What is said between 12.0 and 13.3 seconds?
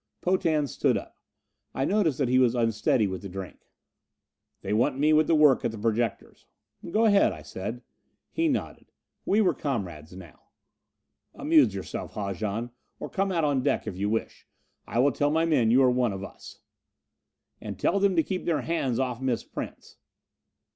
Haljan. Or